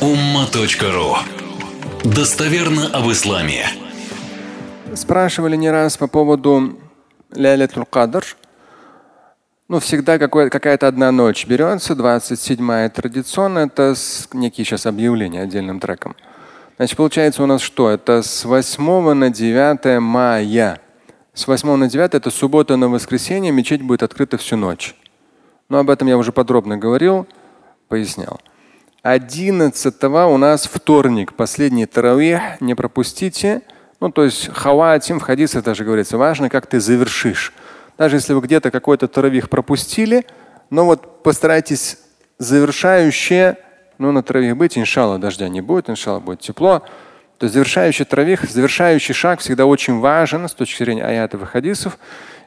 [0.00, 1.16] umma.ru
[2.04, 3.66] Достоверно об исламе.
[4.94, 6.78] Спрашивали не раз по поводу
[7.34, 8.24] Ляйлятуль Кадр.
[9.68, 16.14] Ну, всегда какая-то одна ночь берется, 27-я традиционно, это с, некие сейчас объявления отдельным треком.
[16.76, 17.88] Значит, получается у нас что?
[17.88, 20.78] Это с 8 на 9 мая.
[21.32, 24.94] С 8 на 9 это суббота на воскресенье, мечеть будет открыта всю ночь.
[25.70, 27.26] Но об этом я уже подробно говорил,
[27.88, 28.40] пояснял.
[29.06, 33.62] 11 у нас вторник, последний таравих, не пропустите.
[34.00, 37.52] Ну, то есть хаватим в хадисах даже говорится, важно, как ты завершишь.
[37.96, 40.26] Даже если вы где-то какой-то таравих пропустили,
[40.70, 41.98] но вот постарайтесь
[42.38, 43.58] завершающее,
[43.98, 46.80] ну, на таравих быть, иншалла, дождя не будет, иншалла будет тепло.
[47.38, 51.98] То есть завершающий таравих, завершающий шаг всегда очень важен с точки зрения аятов и хадисов.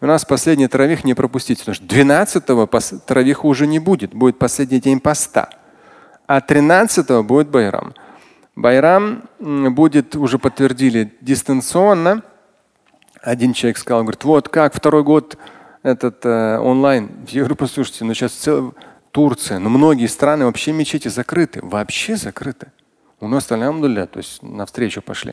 [0.00, 2.66] И у нас последний таравих не пропустить, потому что 12-го
[3.06, 5.50] таравиха уже не будет, будет последний день поста.
[6.26, 7.94] А 13 будет Байрам.
[8.56, 12.22] Байрам будет, уже подтвердили, дистанционно.
[13.22, 15.36] Один человек сказал, говорит, вот как второй год
[15.82, 17.10] этот э, онлайн.
[17.28, 18.72] Я говорю, послушайте, ну сейчас целая
[19.10, 22.72] Турция, но ну многие страны вообще мечети закрыты, вообще закрыты.
[23.20, 25.32] У нас, алямдулля, то есть навстречу пошли.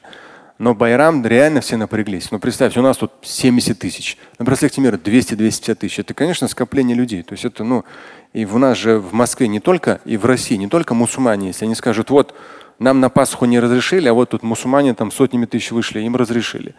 [0.59, 2.31] Но Байрам реально все напряглись.
[2.31, 4.17] Ну представьте, у нас тут 70 тысяч.
[4.37, 5.99] На браслете мира 200-250 тысяч.
[5.99, 7.23] Это, конечно, скопление людей.
[7.23, 7.83] То есть это, ну,
[8.33, 11.63] и у нас же в Москве не только, и в России не только мусульмане есть.
[11.63, 12.35] Они скажут, вот
[12.79, 16.75] нам на Пасху не разрешили, а вот тут мусульмане там сотнями тысяч вышли, им разрешили.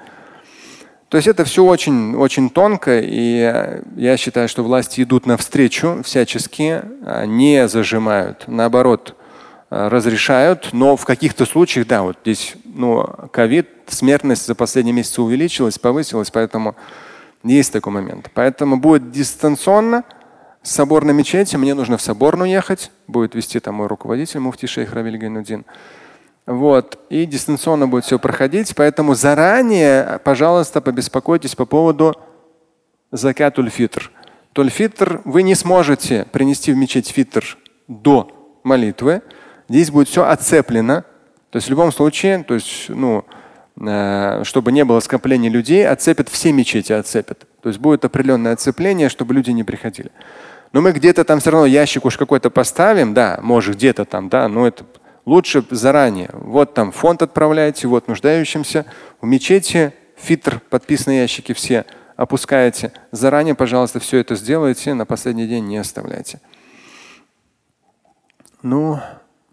[1.08, 6.82] То есть это все очень, очень тонко, и я считаю, что власти идут навстречу всячески,
[7.04, 8.44] а не зажимают.
[8.48, 9.16] Наоборот,
[9.74, 15.78] разрешают, но в каких-то случаях, да, вот здесь ну, ковид, смертность за последние месяцы увеличилась,
[15.78, 16.76] повысилась, поэтому
[17.42, 18.30] есть такой момент.
[18.34, 20.04] Поэтому будет дистанционно,
[20.62, 24.92] собор на мечети, мне нужно в соборную ехать, будет вести там мой руководитель, муфти шейх
[24.92, 25.64] Равиль Гайнудин.
[26.46, 26.98] Вот.
[27.08, 28.74] И дистанционно будет все проходить.
[28.76, 32.14] Поэтому заранее, пожалуйста, побеспокойтесь по поводу
[33.10, 34.10] закатуль фитр.
[34.52, 37.58] Туль-фитр вы не сможете принести в мечеть фитр
[37.88, 39.22] до молитвы.
[39.68, 41.04] Здесь будет все оцеплено.
[41.50, 43.24] То есть в любом случае, то есть, ну,
[43.80, 47.46] э, чтобы не было скопления людей, оцепят все мечети, оцепят.
[47.62, 50.10] То есть будет определенное оцепление, чтобы люди не приходили.
[50.72, 54.48] Но мы где-то там все равно ящик уж какой-то поставим, да, может где-то там, да,
[54.48, 54.84] но это
[55.24, 56.30] лучше заранее.
[56.32, 58.84] Вот там фонд отправляете, вот нуждающимся.
[59.20, 61.86] В мечети фитр, подписанные ящики все
[62.16, 62.92] опускаете.
[63.12, 66.40] Заранее, пожалуйста, все это сделайте, на последний день не оставляйте.
[68.62, 68.98] Ну,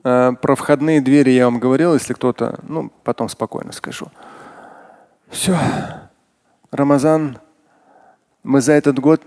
[0.02, 4.08] про входные двери я вам говорил, если кто-то, ну, потом спокойно скажу.
[5.30, 5.58] Все.
[6.72, 7.38] Рамазан
[8.44, 9.22] мы за этот год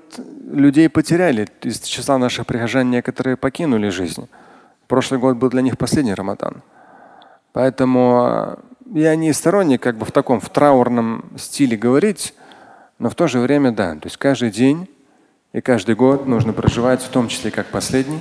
[0.51, 1.49] людей потеряли.
[1.63, 4.29] Из числа наших прихожан некоторые покинули жизнь.
[4.89, 6.63] Прошлый год был для них последний Рамадан.
[7.53, 8.57] Поэтому э,
[8.95, 12.35] я не сторонник как бы в таком в траурном стиле говорить,
[12.99, 13.95] но в то же время да.
[13.95, 14.89] То есть каждый день
[15.53, 18.21] и каждый год нужно проживать в том числе как последний.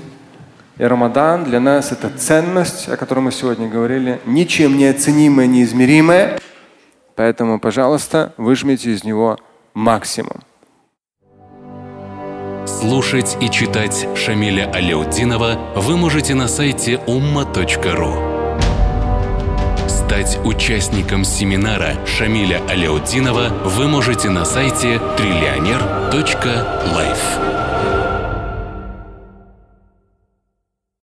[0.78, 6.40] И Рамадан для нас это ценность, о которой мы сегодня говорили, ничем не оценимая, неизмеримая.
[7.16, 9.38] Поэтому, пожалуйста, выжмите из него
[9.76, 10.42] максимум.
[12.66, 18.34] Слушать и читать Шамиля Аляутдинова вы можете на сайте umma.ru.
[19.88, 27.63] Стать участником семинара Шамиля Аляутдинова вы можете на сайте триллионер.life.